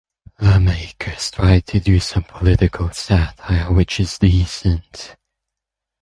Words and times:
The 0.39 0.59
makers 0.59 1.29
tried 1.29 1.67
to 1.67 1.79
do 1.79 1.99
some 1.99 2.23
political 2.23 2.89
satire 2.89 3.71
which 3.71 3.99
is 3.99 4.17
decent. 4.17 5.15